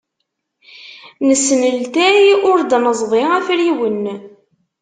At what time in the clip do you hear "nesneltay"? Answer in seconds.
1.27-2.21